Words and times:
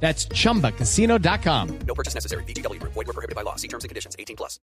That's 0.00 0.28
chumbacasino.com. 0.28 1.68
No 1.86 1.94
purchase 1.94 2.14
necessary. 2.14 2.44
BGW. 2.44 2.78
Void 2.82 3.06
were 3.06 3.12
prohibited 3.14 3.34
by 3.34 3.42
law. 3.42 3.56
See 3.56 3.68
terms 3.68 3.84
and 3.84 3.88
conditions. 3.90 4.14
18 4.18 4.36
plus. 4.36 4.60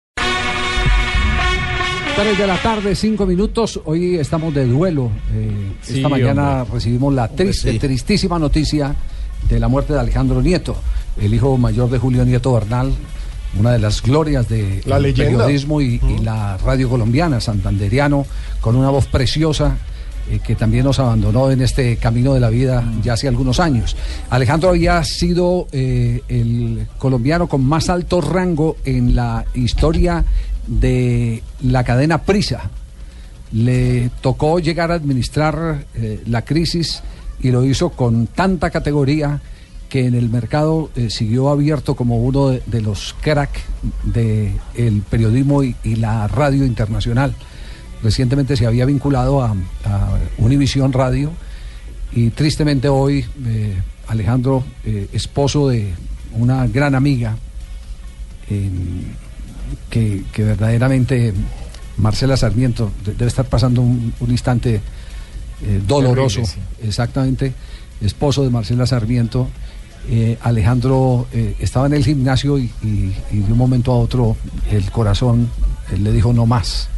3 2.15 2.37
de 2.37 2.45
la 2.47 2.57
tarde, 2.61 2.95
5 2.95 3.25
minutos. 3.25 3.81
Hoy 3.85 4.17
estamos 4.17 4.53
de 4.53 4.65
duelo. 4.67 5.09
Eh, 5.33 5.71
Sí, 5.81 5.97
esta 5.97 6.09
mañana 6.09 6.61
hombre. 6.61 6.75
recibimos 6.75 7.13
la 7.13 7.27
triste, 7.27 7.71
sí. 7.71 7.79
tristísima 7.79 8.37
noticia 8.39 8.95
de 9.49 9.59
la 9.59 9.67
muerte 9.67 9.93
de 9.93 9.99
Alejandro 9.99 10.41
Nieto, 10.41 10.75
el 11.19 11.33
hijo 11.33 11.57
mayor 11.57 11.89
de 11.89 11.97
Julio 11.97 12.23
Nieto 12.23 12.53
Bernal, 12.53 12.93
una 13.59 13.71
de 13.71 13.79
las 13.79 14.01
glorias 14.03 14.47
del 14.47 14.81
La 14.85 14.99
leyenda. 14.99 15.39
periodismo 15.39 15.81
y, 15.81 15.99
y 16.07 16.19
la 16.23 16.57
radio 16.57 16.87
colombiana, 16.87 17.41
santanderiano, 17.41 18.25
con 18.61 18.75
una 18.75 18.89
voz 18.91 19.07
preciosa. 19.07 19.75
Eh, 20.29 20.39
que 20.39 20.55
también 20.55 20.85
nos 20.85 20.99
abandonó 20.99 21.51
en 21.51 21.61
este 21.61 21.97
camino 21.97 22.33
de 22.33 22.39
la 22.39 22.49
vida 22.49 22.83
ya 23.03 23.13
hace 23.13 23.27
algunos 23.27 23.59
años. 23.59 23.97
Alejandro 24.29 24.69
había 24.69 25.03
sido 25.03 25.67
eh, 25.73 26.21
el 26.29 26.87
colombiano 26.97 27.47
con 27.47 27.63
más 27.65 27.89
alto 27.89 28.21
rango 28.21 28.77
en 28.85 29.15
la 29.15 29.43
historia 29.53 30.23
de 30.65 31.43
la 31.61 31.83
cadena 31.83 32.19
Prisa. 32.19 32.69
Le 33.51 34.11
tocó 34.21 34.59
llegar 34.59 34.91
a 34.91 34.95
administrar 34.95 35.85
eh, 35.95 36.23
la 36.25 36.43
crisis 36.43 37.03
y 37.41 37.51
lo 37.51 37.65
hizo 37.65 37.89
con 37.89 38.27
tanta 38.27 38.69
categoría 38.69 39.41
que 39.89 40.07
en 40.07 40.15
el 40.15 40.29
mercado 40.29 40.89
siguió 41.09 41.49
abierto 41.49 41.95
como 41.95 42.17
uno 42.17 42.49
de, 42.49 42.63
de 42.65 42.81
los 42.81 43.13
crack 43.21 43.51
del 44.03 45.03
periodismo 45.07 45.63
y, 45.63 45.75
y 45.83 45.97
la 45.97 46.27
radio 46.27 46.65
internacional. 46.65 47.35
Recientemente 48.03 48.57
se 48.57 48.65
había 48.67 48.85
vinculado 48.85 49.41
a, 49.41 49.51
a 49.85 50.09
Univisión 50.37 50.91
Radio 50.93 51.31
y 52.11 52.29
tristemente 52.31 52.89
hoy 52.89 53.25
eh, 53.47 53.75
Alejandro, 54.07 54.63
eh, 54.85 55.07
esposo 55.13 55.69
de 55.69 55.93
una 56.33 56.67
gran 56.67 56.95
amiga, 56.95 57.37
que, 59.89 60.23
que 60.31 60.43
verdaderamente 60.43 61.33
Marcela 61.97 62.35
Sarmiento 62.37 62.91
de- 63.05 63.13
debe 63.13 63.27
estar 63.27 63.45
pasando 63.45 63.81
un, 63.81 64.13
un 64.19 64.31
instante 64.31 64.81
eh, 65.61 65.81
doloroso, 65.87 66.45
sí. 66.45 66.57
exactamente, 66.83 67.53
esposo 68.01 68.43
de 68.43 68.49
Marcela 68.49 68.85
Sarmiento. 68.85 69.47
Alejandro 70.41 71.27
estaba 71.59 71.85
en 71.87 71.93
el 71.93 72.03
gimnasio 72.03 72.57
y, 72.59 72.63
y- 72.83 73.15
y 73.31 73.37
de 73.39 73.51
un 73.53 73.57
momento 73.57 73.93
a 73.93 73.97
otro 73.97 74.35
el 74.69 74.91
corazón 74.91 75.49
le 75.97 76.11
dijo 76.11 76.33
no 76.33 76.45
más. 76.45 76.89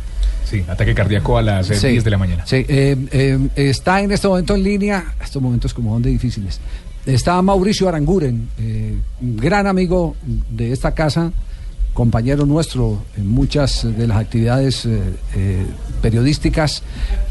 Sí, 0.45 0.63
ataque 0.67 0.93
cardíaco 0.93 1.37
a 1.37 1.41
las 1.41 1.69
eh, 1.71 1.75
Sí, 1.75 1.87
10 1.89 2.03
de 2.03 2.09
la 2.11 2.17
mañana. 2.17 2.45
Sí, 2.45 2.57
eh, 2.67 2.95
eh, 3.11 3.49
está 3.55 4.01
en 4.01 4.11
este 4.11 4.27
momento 4.27 4.55
en 4.55 4.63
línea, 4.63 5.15
estos 5.21 5.41
momentos 5.41 5.73
como 5.73 5.93
son 5.93 6.01
de 6.03 6.11
difíciles. 6.11 6.59
Está 7.05 7.41
Mauricio 7.41 7.89
Aranguren, 7.89 8.49
eh, 8.57 8.95
un 9.21 9.37
gran 9.37 9.67
amigo 9.67 10.15
de 10.49 10.71
esta 10.71 10.93
casa, 10.93 11.31
compañero 11.93 12.45
nuestro 12.45 13.03
en 13.17 13.27
muchas 13.27 13.87
de 13.97 14.07
las 14.07 14.17
actividades 14.17 14.87
periodísticas, 16.01 16.83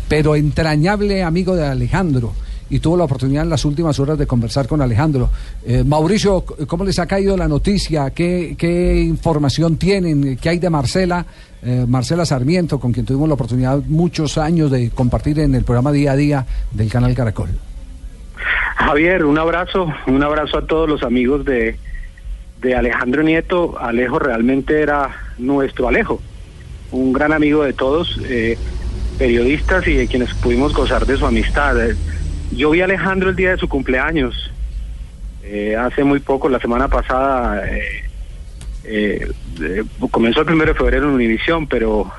pero 0.08 0.36
entrañable 0.36 1.22
amigo 1.22 1.54
de 1.54 1.66
Alejandro. 1.66 2.32
Y 2.70 2.80
tuvo 2.80 2.96
la 2.96 3.04
oportunidad 3.04 3.44
en 3.44 3.50
las 3.50 3.64
últimas 3.64 3.98
horas 4.00 4.18
de 4.18 4.26
conversar 4.26 4.66
con 4.66 4.80
Alejandro. 4.80 5.30
Eh, 5.66 5.84
Mauricio, 5.84 6.44
¿cómo 6.66 6.84
les 6.84 6.98
ha 6.98 7.06
caído 7.06 7.36
la 7.36 7.46
noticia? 7.46 8.10
¿Qué, 8.10 8.54
qué 8.58 9.00
información 9.00 9.76
tienen? 9.76 10.36
¿Qué 10.36 10.48
hay 10.48 10.58
de 10.58 10.70
Marcela? 10.70 11.24
Eh, 11.62 11.86
Marcela 11.88 12.26
Sarmiento, 12.26 12.78
con 12.78 12.92
quien 12.92 13.06
tuvimos 13.06 13.26
la 13.26 13.34
oportunidad 13.34 13.78
muchos 13.86 14.36
años 14.36 14.70
de 14.70 14.90
compartir 14.90 15.38
en 15.40 15.54
el 15.54 15.64
programa 15.64 15.92
Día 15.92 16.12
a 16.12 16.16
Día 16.16 16.46
del 16.72 16.90
canal 16.90 17.14
Caracol. 17.14 17.48
Javier, 18.76 19.24
un 19.24 19.38
abrazo, 19.38 19.86
un 20.06 20.22
abrazo 20.22 20.58
a 20.58 20.66
todos 20.66 20.86
los 20.88 21.02
amigos 21.02 21.44
de, 21.46 21.78
de 22.60 22.74
Alejandro 22.74 23.22
Nieto. 23.22 23.78
Alejo 23.78 24.18
realmente 24.18 24.82
era 24.82 25.08
nuestro 25.38 25.88
Alejo, 25.88 26.20
un 26.90 27.14
gran 27.14 27.32
amigo 27.32 27.62
de 27.62 27.72
todos, 27.72 28.20
eh, 28.28 28.58
periodistas 29.18 29.86
y 29.88 29.94
de 29.94 30.06
quienes 30.06 30.34
pudimos 30.34 30.74
gozar 30.74 31.06
de 31.06 31.16
su 31.16 31.24
amistad. 31.24 31.76
Yo 32.56 32.70
vi 32.70 32.82
a 32.82 32.84
Alejandro 32.84 33.30
el 33.30 33.36
día 33.36 33.50
de 33.50 33.56
su 33.56 33.68
cumpleaños, 33.68 34.52
eh, 35.42 35.74
hace 35.76 36.04
muy 36.04 36.20
poco, 36.20 36.48
la 36.48 36.60
semana 36.60 36.86
pasada, 36.86 37.68
eh, 37.68 38.04
eh, 38.84 39.28
comenzó 40.10 40.40
el 40.40 40.46
primero 40.46 40.72
de 40.72 40.78
febrero 40.78 41.08
en 41.08 41.14
Univisión, 41.14 41.66
pero 41.66 42.10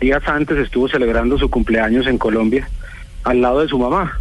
días 0.00 0.26
antes 0.26 0.58
estuvo 0.58 0.88
celebrando 0.88 1.38
su 1.38 1.48
cumpleaños 1.48 2.08
en 2.08 2.18
Colombia, 2.18 2.68
al 3.22 3.40
lado 3.40 3.60
de 3.60 3.68
su 3.68 3.78
mamá. 3.78 4.20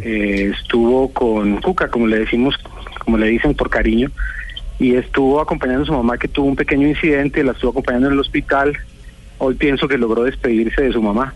Estuvo 0.00 1.12
con 1.12 1.60
Cuca, 1.60 1.88
como 1.88 2.06
le 2.06 2.20
decimos, 2.20 2.56
como 3.00 3.18
le 3.18 3.26
dicen 3.26 3.54
por 3.54 3.68
cariño, 3.68 4.10
y 4.78 4.94
estuvo 4.94 5.40
acompañando 5.40 5.82
a 5.82 5.86
su 5.86 5.92
mamá 5.92 6.16
que 6.16 6.28
tuvo 6.28 6.46
un 6.46 6.56
pequeño 6.56 6.88
incidente, 6.88 7.44
la 7.44 7.52
estuvo 7.52 7.72
acompañando 7.72 8.08
en 8.08 8.14
el 8.14 8.20
hospital. 8.20 8.78
Hoy 9.38 9.54
pienso 9.54 9.86
que 9.86 9.98
logró 9.98 10.22
despedirse 10.24 10.82
de 10.82 10.92
su 10.92 11.02
mamá. 11.02 11.34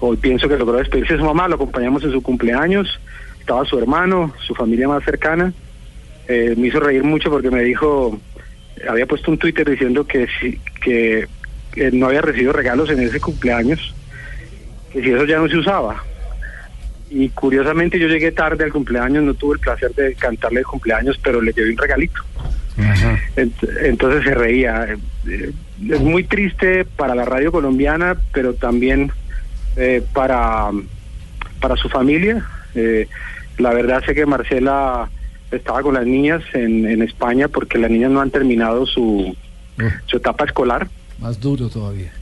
Hoy 0.00 0.16
pienso 0.16 0.48
que 0.48 0.56
logró 0.58 0.76
despedirse 0.78 1.14
de 1.14 1.20
su 1.20 1.24
mamá, 1.24 1.48
lo 1.48 1.54
acompañamos 1.54 2.04
en 2.04 2.12
su 2.12 2.22
cumpleaños, 2.22 3.00
estaba 3.40 3.64
su 3.64 3.78
hermano, 3.78 4.32
su 4.46 4.54
familia 4.54 4.88
más 4.88 5.04
cercana. 5.04 5.52
Eh, 6.28 6.54
me 6.56 6.68
hizo 6.68 6.80
reír 6.80 7.02
mucho 7.04 7.30
porque 7.30 7.50
me 7.50 7.62
dijo, 7.62 8.20
había 8.88 9.06
puesto 9.06 9.30
un 9.30 9.38
Twitter 9.38 9.68
diciendo 9.68 10.06
que, 10.06 10.26
si, 10.40 10.60
que, 10.82 11.26
no 11.92 12.06
había 12.06 12.20
recibido 12.22 12.52
regalos 12.52 12.90
en 12.90 13.00
ese 13.00 13.20
cumpleaños, 13.20 13.94
que 14.92 15.02
si 15.02 15.10
eso 15.10 15.24
ya 15.24 15.38
no 15.38 15.48
se 15.48 15.56
usaba. 15.56 16.02
Y 17.08 17.28
curiosamente 17.30 17.98
yo 17.98 18.08
llegué 18.08 18.32
tarde 18.32 18.64
al 18.64 18.72
cumpleaños, 18.72 19.22
no 19.22 19.34
tuve 19.34 19.54
el 19.54 19.60
placer 19.60 19.92
de 19.94 20.14
cantarle 20.14 20.60
el 20.60 20.66
cumpleaños, 20.66 21.18
pero 21.22 21.40
le 21.40 21.52
llevé 21.52 21.70
un 21.70 21.78
regalito. 21.78 22.20
Ent- 23.36 23.84
Entonces 23.84 24.24
se 24.24 24.34
reía. 24.34 24.84
Eh, 24.92 24.96
eh, 25.28 25.52
Es 25.92 26.00
muy 26.00 26.24
triste 26.24 26.84
para 26.84 27.14
la 27.14 27.24
radio 27.24 27.52
colombiana, 27.52 28.16
pero 28.32 28.54
también 28.54 29.12
eh, 29.76 30.02
para, 30.12 30.70
para 31.60 31.76
su 31.76 31.88
familia. 31.88 32.46
Eh, 32.74 33.06
la 33.58 33.72
verdad 33.72 34.02
sé 34.04 34.14
que 34.14 34.26
Marcela 34.26 35.08
estaba 35.50 35.82
con 35.82 35.94
las 35.94 36.06
niñas 36.06 36.42
en, 36.52 36.86
en 36.86 37.02
España 37.02 37.48
porque 37.48 37.78
las 37.78 37.90
niñas 37.90 38.10
no 38.10 38.20
han 38.20 38.30
terminado 38.30 38.84
su, 38.86 39.34
su 40.06 40.16
etapa 40.16 40.44
escolar. 40.44 40.88
Más 41.18 41.40
duro 41.40 41.68
todavía. 41.68 42.12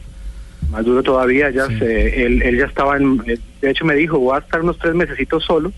Más 0.70 0.84
duro 0.84 1.03
todavía, 1.03 1.50
ya 1.50 1.66
Sí. 1.69 1.78
se- 1.78 2.25
él, 2.26 2.43
él 2.43 2.59
ya 2.59 2.66
estaba 2.66 2.97
en, 2.97 3.20
eh, 3.26 3.38
de 3.60 3.70
hecho 3.70 3.84
me 3.84 3.94
dijo, 3.94 4.19
voy 4.19 4.37
a 4.37 4.41
estar 4.41 4.60
unos 4.62 4.78
tres 4.78 4.94
mesecitos 4.94 5.44
solo, 5.44 5.72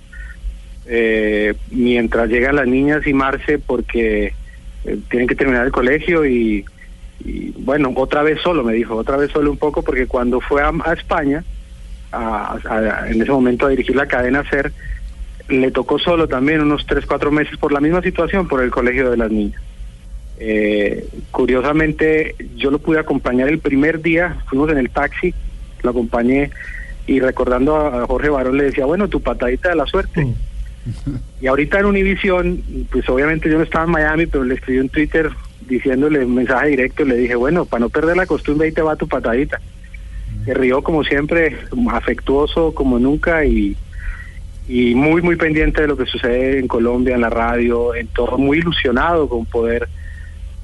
eh, 0.86 1.54
mientras 1.70 2.28
llegan 2.28 2.56
las 2.56 2.66
niñas 2.66 3.06
y 3.06 3.12
Marce, 3.12 3.58
porque 3.58 4.32
eh, 4.84 4.98
tienen 5.10 5.26
que 5.28 5.34
terminar 5.34 5.66
el 5.66 5.72
colegio 5.72 6.24
y, 6.24 6.64
y, 7.24 7.50
bueno, 7.58 7.92
otra 7.96 8.22
vez 8.22 8.40
solo, 8.42 8.62
me 8.62 8.74
dijo, 8.74 8.94
otra 8.94 9.16
vez 9.16 9.30
solo 9.32 9.50
un 9.50 9.56
poco, 9.58 9.82
porque 9.82 10.06
cuando 10.06 10.40
fue 10.40 10.62
a, 10.62 10.70
a 10.84 10.92
España, 10.92 11.44
a- 12.12 12.58
a- 12.68 13.08
en 13.10 13.20
ese 13.22 13.30
momento 13.30 13.66
a 13.66 13.70
dirigir 13.70 13.96
la 13.96 14.06
cadena 14.06 14.44
SER, 14.48 14.72
le 15.48 15.70
tocó 15.70 15.98
solo 15.98 16.26
también 16.28 16.60
unos 16.60 16.86
tres, 16.86 17.06
cuatro 17.06 17.30
meses 17.30 17.56
por 17.58 17.72
la 17.72 17.80
misma 17.80 18.02
situación, 18.02 18.48
por 18.48 18.62
el 18.62 18.70
colegio 18.70 19.10
de 19.10 19.16
las 19.16 19.30
niñas. 19.30 19.60
Eh, 20.38 21.06
curiosamente, 21.30 22.34
yo 22.56 22.70
lo 22.70 22.78
pude 22.78 22.98
acompañar 22.98 23.48
el 23.48 23.58
primer 23.58 24.02
día, 24.02 24.36
fuimos 24.48 24.70
en 24.70 24.78
el 24.78 24.90
taxi, 24.90 25.32
lo 25.82 25.90
acompañé 25.90 26.50
y 27.06 27.20
recordando 27.20 27.76
a 27.76 28.06
Jorge 28.06 28.28
Barón 28.28 28.56
le 28.58 28.64
decía, 28.64 28.84
bueno, 28.86 29.08
tu 29.08 29.20
patadita 29.20 29.68
de 29.70 29.76
la 29.76 29.86
suerte. 29.86 30.26
Y 31.40 31.48
ahorita 31.48 31.80
en 31.80 31.86
Univisión, 31.86 32.62
pues 32.92 33.08
obviamente 33.08 33.50
yo 33.50 33.58
no 33.58 33.64
estaba 33.64 33.86
en 33.86 33.90
Miami, 33.90 34.26
pero 34.26 34.44
le 34.44 34.54
escribí 34.54 34.78
un 34.78 34.88
Twitter 34.88 35.30
diciéndole 35.68 36.24
un 36.24 36.36
mensaje 36.36 36.68
directo, 36.68 37.04
le 37.04 37.16
dije, 37.16 37.34
bueno, 37.34 37.64
para 37.64 37.80
no 37.80 37.88
perder 37.88 38.16
la 38.16 38.24
costumbre, 38.24 38.68
ahí 38.68 38.72
te 38.72 38.82
va 38.82 38.94
tu 38.94 39.08
patadita. 39.08 39.60
Rió 40.46 40.82
como 40.82 41.02
siempre, 41.04 41.56
afectuoso 41.90 42.74
como 42.74 42.98
nunca 42.98 43.44
y, 43.44 43.76
muy, 44.68 45.22
muy 45.22 45.36
pendiente 45.36 45.82
de 45.82 45.88
lo 45.88 45.96
que 45.96 46.06
sucede 46.06 46.58
en 46.58 46.68
Colombia, 46.68 47.14
en 47.14 47.20
la 47.20 47.30
radio, 47.30 47.94
en 47.94 48.08
todo, 48.08 48.38
muy 48.38 48.58
ilusionado 48.58 49.28
con 49.28 49.46
poder 49.46 49.88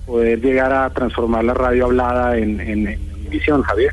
poder 0.07 0.41
llegar 0.41 0.73
a 0.73 0.91
transformar 0.91 1.45
la 1.45 1.55
radio 1.55 1.87
hablada 1.87 2.37
en, 2.37 2.61
en, 2.61 2.99
Univisión, 3.21 3.63
Javier. 3.63 3.93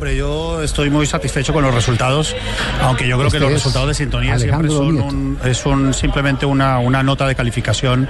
Hombre, 0.00 0.16
yo 0.16 0.62
estoy 0.62 0.88
muy 0.88 1.04
satisfecho 1.04 1.52
con 1.52 1.62
los 1.62 1.74
resultados, 1.74 2.34
aunque 2.80 3.06
yo 3.06 3.16
creo 3.18 3.26
Este 3.26 3.36
que 3.36 3.44
los 3.44 3.50
es 3.52 3.54
resultados 3.58 3.88
de 3.88 3.92
sintonía 3.94 4.38
siempre 4.38 4.56
Alejandro 4.70 4.76
son, 4.78 4.94
Nieto. 4.94 5.08
un- 5.08 5.38
es 5.44 5.66
un- 5.66 5.92
simplemente 5.92 6.46
una, 6.46 6.78
una 6.78 7.02
nota 7.02 7.26
de 7.26 7.34
calificación 7.34 8.08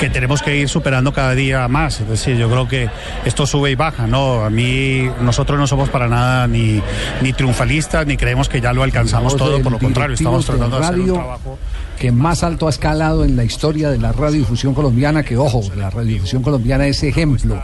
que 0.00 0.08
tenemos 0.08 0.40
que 0.40 0.56
ir 0.56 0.66
superando 0.70 1.12
cada 1.12 1.34
día 1.34 1.68
más. 1.68 2.00
Es 2.00 2.08
decir, 2.08 2.38
yo 2.38 2.48
creo 2.48 2.66
que 2.66 2.88
esto 3.26 3.46
sube 3.46 3.70
y 3.70 3.74
baja, 3.74 4.06
¿no? 4.06 4.46
A 4.46 4.48
mí, 4.48 5.10
nosotros 5.20 5.58
no 5.58 5.66
somos 5.66 5.90
para 5.90 6.08
nada 6.08 6.46
ni, 6.46 6.80
ni 7.20 7.34
triunfalistas, 7.34 8.06
ni 8.06 8.16
creemos 8.16 8.48
que 8.48 8.62
ya 8.62 8.72
lo 8.72 8.82
alcanzamos 8.82 9.36
todo, 9.36 9.60
por 9.60 9.72
lo 9.72 9.78
contrario, 9.78 10.14
estamos 10.14 10.46
tratando 10.46 10.78
de 10.78 10.86
hacer 10.86 10.94
un 10.94 11.00
radio 11.02 11.14
trabajo. 11.16 11.58
que 11.98 12.12
más 12.12 12.44
alto 12.44 12.66
ha 12.66 12.70
escalado 12.70 13.26
en 13.26 13.36
la 13.36 13.44
historia 13.44 13.90
de 13.90 13.98
la 13.98 14.10
radiodifusión 14.12 14.72
colombiana, 14.72 15.22
que 15.22 15.36
ojo, 15.36 15.60
la 15.76 15.90
radiodifusión 15.90 16.42
colombiana 16.42 16.86
es 16.86 17.02
ejemplo 17.02 17.62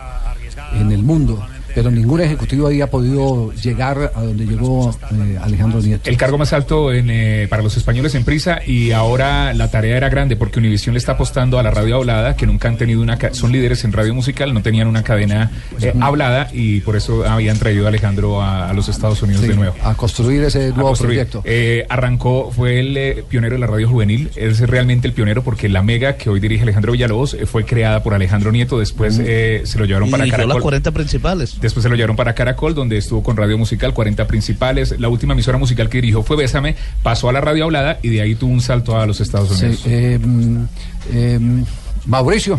en 0.79 0.93
el 0.93 1.03
mundo, 1.03 1.43
pero 1.75 1.91
ningún 1.91 2.21
ejecutivo 2.21 2.67
había 2.67 2.89
podido 2.91 3.53
llegar 3.55 4.13
a 4.15 4.23
donde 4.23 4.47
llegó 4.47 4.91
eh, 4.91 5.39
Alejandro 5.41 5.81
Nieto. 5.81 6.09
El 6.09 6.17
cargo 6.17 6.39
más 6.39 6.53
alto 6.53 6.93
en, 6.93 7.11
eh, 7.11 7.47
para 7.49 7.63
los 7.63 7.77
españoles 7.77 8.15
en 8.15 8.25
prisa 8.25 8.61
y 8.67 8.93
ahora 8.93 9.53
la 9.55 9.71
tarea 9.71 9.97
era 9.97 10.09
grande 10.09 10.37
porque 10.37 10.59
Univision 10.59 10.95
le 10.95 10.99
está 10.99 11.13
apostando 11.13 11.59
a 11.59 11.63
la 11.63 11.71
radio 11.71 11.97
hablada, 11.97 12.37
que 12.37 12.47
nunca 12.47 12.69
han 12.69 12.77
tenido 12.77 13.03
una... 13.03 13.19
Son 13.33 13.53
líderes 13.53 13.85
en 13.85 13.93
radio 13.93 14.15
musical, 14.15 14.53
no 14.55 14.63
tenían 14.63 14.87
una 14.89 15.03
cadena 15.03 15.51
eh, 15.81 15.93
hablada 16.01 16.49
y 16.53 16.81
por 16.81 16.97
eso 16.97 17.25
habían 17.29 17.59
traído 17.59 17.87
a 17.87 17.89
Alejandro 17.89 18.41
a, 18.43 18.69
a 18.69 18.73
los 18.73 18.89
Estados 18.89 19.23
Unidos 19.23 19.43
Sí, 19.43 19.49
de 19.49 19.57
nuevo. 19.57 19.75
a 19.83 19.95
construir 19.95 20.43
ese 20.45 20.69
nuevo 20.71 20.89
construir. 20.89 21.15
proyecto. 21.17 21.43
Eh, 21.45 21.87
arrancó, 21.89 22.51
fue 22.51 22.81
el 22.81 22.97
eh, 22.97 23.25
pionero 23.29 23.55
de 23.55 23.61
la 23.61 23.67
radio 23.67 23.89
juvenil, 23.89 24.31
es 24.37 24.61
realmente 24.61 25.07
el 25.09 25.15
pionero 25.15 25.43
porque 25.43 25.69
la 25.69 25.83
mega 25.83 26.17
que 26.17 26.31
hoy 26.31 26.41
dirige 26.41 26.63
Alejandro 26.63 26.93
Villalobos 26.93 27.35
eh, 27.35 27.47
fue 27.47 27.65
creada 27.65 28.03
por 28.03 28.15
Alejandro 28.15 28.53
Nieto, 28.53 28.79
después 28.79 29.19
eh, 29.23 29.63
se 29.65 29.79
lo 29.79 29.85
llevaron 29.85 30.09
Y 30.09 30.11
para 30.11 30.25
dirigió 30.25 30.39
las 30.39 30.47
Caracol. 30.49 30.63
40 30.63 30.91
principales. 30.93 31.57
Después 31.63 31.83
se 31.83 31.89
lo 31.89 31.95
llevaron 31.95 32.17
para 32.17 32.35
Caracol, 32.35 32.75
donde 32.75 32.99
estuvo 32.99 33.23
con 33.23 33.37
Radio 33.37 33.57
Musical, 33.57 33.95
40 33.95 34.27
principales. 34.27 34.99
La 35.01 35.09
última 35.09 35.33
emisora 35.33 35.57
musical 35.57 35.89
que 35.89 35.99
dirigió 35.99 36.23
fue 36.23 36.37
Bésame, 36.37 36.77
pasó 37.03 37.29
a 37.29 37.33
la 37.33 37.41
radio 37.41 37.65
hablada 37.65 37.99
y 38.03 38.09
de 38.11 38.21
ahí 38.21 38.35
tuvo 38.35 38.53
un 38.53 38.61
salto 38.61 38.99
a 38.99 39.07
los 39.07 39.21
Estados 39.21 39.49
Sí, 39.57 39.65
Unidos. 39.67 39.83
eh, 39.87 40.19
mm, 40.23 40.65
eh, 41.13 41.65
Mauricio, 42.07 42.59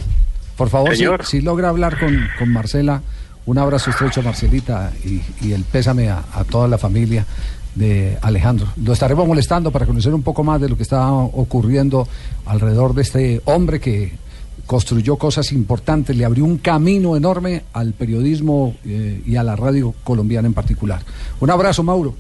por 0.56 0.70
favor, 0.70 0.96
si, 1.26 1.42
logra 1.42 1.70
hablar 1.70 2.00
con, 2.00 2.28
con 2.40 2.50
Marcela, 2.50 3.02
un 3.46 3.58
abrazo 3.58 3.90
estrecho 3.92 4.22
a 4.22 4.24
Marcelita 4.24 4.92
y, 5.04 5.22
y 5.46 5.52
el 5.52 5.64
pésame 5.66 6.10
a, 6.10 6.24
a 6.34 6.44
toda 6.46 6.68
la 6.70 6.78
familia 6.78 7.26
de 7.76 8.18
Alejandro. 8.22 8.68
Lo 8.82 8.94
estaremos 8.94 9.28
molestando 9.28 9.72
para 9.72 9.86
conocer 9.86 10.14
un 10.14 10.22
poco 10.24 10.44
más 10.44 10.62
de 10.62 10.70
lo 10.70 10.78
que 10.78 10.84
está 10.84 11.12
ocurriendo 11.12 12.08
alrededor 12.46 12.94
de 12.94 13.02
este 13.02 13.42
hombre 13.46 13.80
que 13.80 14.14
construyó 14.66 15.18
cosas 15.18 15.52
importantes, 15.52 16.16
le 16.16 16.26
abrió 16.26 16.46
un 16.46 16.58
camino 16.58 17.16
enorme 17.16 17.64
al 17.74 17.94
periodismo 17.94 18.76
eh, 18.86 19.22
y 19.26 19.36
a 19.36 19.44
la 19.44 19.56
radio 19.56 19.94
colombiana 20.04 20.48
en 20.48 20.54
particular. 20.54 21.02
Un 21.40 21.50
abrazo, 21.50 21.84
Mauro, 21.84 22.16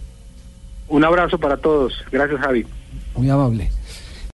Un 0.89 1.03
abrazo 1.03 1.37
para 1.39 1.57
todos. 1.57 1.93
Gracias, 2.11 2.39
Javi. 2.41 2.65
muy 3.15 3.29
amable. 3.29 3.69